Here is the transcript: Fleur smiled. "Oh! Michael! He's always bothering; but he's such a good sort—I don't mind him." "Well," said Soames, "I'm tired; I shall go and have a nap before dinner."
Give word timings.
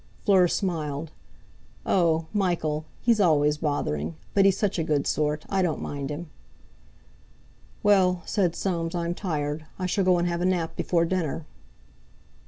Fleur 0.25 0.47
smiled. 0.47 1.11
"Oh! 1.85 2.25
Michael! 2.33 2.85
He's 3.01 3.19
always 3.19 3.59
bothering; 3.59 4.15
but 4.33 4.45
he's 4.45 4.57
such 4.57 4.79
a 4.79 4.83
good 4.83 5.05
sort—I 5.05 5.61
don't 5.61 5.79
mind 5.79 6.09
him." 6.09 6.31
"Well," 7.83 8.23
said 8.25 8.55
Soames, 8.55 8.95
"I'm 8.95 9.13
tired; 9.13 9.67
I 9.77 9.85
shall 9.85 10.03
go 10.03 10.17
and 10.17 10.27
have 10.27 10.41
a 10.41 10.45
nap 10.45 10.75
before 10.75 11.05
dinner." 11.05 11.45